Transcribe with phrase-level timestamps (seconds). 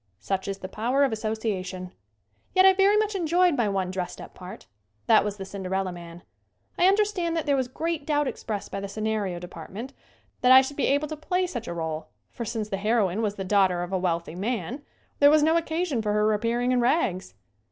[0.17, 1.91] Such is the power of association.
[2.55, 4.65] Yet I very much enjoyed my one dressed up part.
[5.05, 6.23] That was "The Cinderella Man."
[6.75, 9.93] I un derstand that there was great doubt expressed by the scenario department
[10.41, 13.35] that I should be able to play such a role for, since the heroine was
[13.35, 14.81] the daughter of a wealthy man,
[15.19, 17.35] there was no occasion for her appearing in rags.